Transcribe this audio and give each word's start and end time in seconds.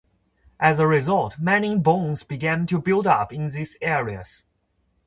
As 0.59 0.79
a 0.79 0.87
result, 0.87 1.37
many 1.37 1.77
bones 1.77 2.23
began 2.23 2.65
to 2.65 2.81
build 2.81 3.05
up 3.05 3.31
in 3.31 3.49
these 3.49 3.77
areas. 3.83 4.45